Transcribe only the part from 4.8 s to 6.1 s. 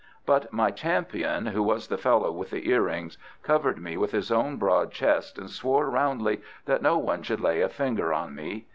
chest and swore